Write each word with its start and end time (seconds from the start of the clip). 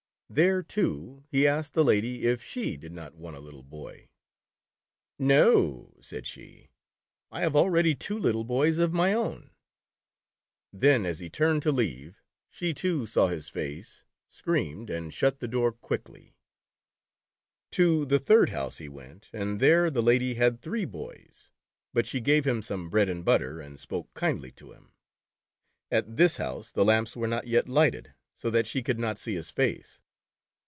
There, 0.33 0.63
too, 0.63 1.25
he 1.27 1.45
asked 1.45 1.73
the 1.73 1.83
lady 1.83 2.25
if 2.25 2.41
sJie 2.41 2.79
did 2.79 2.93
not 2.93 3.15
want 3.15 3.35
a 3.35 3.41
little 3.41 3.63
boy." 3.63 4.07
No," 5.19 5.93
said 5.99 6.25
she, 6.25 6.69
"I 7.33 7.41
have 7.41 7.53
already 7.53 7.95
two 7.95 8.17
little 8.17 8.45
boys 8.45 8.77
of 8.77 8.93
my 8.93 9.11
own." 9.11 9.49
Then 10.71 11.05
as 11.05 11.19
he 11.19 11.29
turned 11.29 11.61
to 11.63 11.71
leave, 11.73 12.21
she 12.49 12.73
too 12.73 13.05
saw 13.05 13.27
his 13.27 13.49
face, 13.49 14.05
screamed, 14.29 14.89
and 14.89 15.13
shut 15.13 15.41
the 15.41 15.49
door 15.49 15.73
quickly. 15.73 16.37
To 17.71 18.05
the 18.05 18.17
third 18.17 18.51
house 18.51 18.77
he 18.77 18.87
went, 18.87 19.29
and 19.33 19.59
there 19.59 19.91
the 19.91 20.01
lady 20.01 20.35
had 20.35 20.61
three 20.61 20.85
boys. 20.85 21.49
But 21.91 22.05
she 22.05 22.21
gave 22.21 22.47
him 22.47 22.61
some 22.61 22.89
bread 22.89 23.09
and 23.09 23.25
butter 23.25 23.59
and 23.59 23.77
spoke 23.77 24.13
kindly 24.13 24.53
to 24.53 24.71
him. 24.71 24.93
At 25.91 26.15
this 26.15 26.37
house 26.37 26.71
the 26.71 26.85
lamps 26.85 27.17
were 27.17 27.27
not 27.27 27.47
yet 27.47 27.67
lighted, 27.67 28.13
so 28.33 28.49
that 28.49 28.65
she 28.65 28.81
could 28.81 28.97
not 28.97 29.17
see 29.19 29.33
his 29.35 29.51
face. 29.51 29.99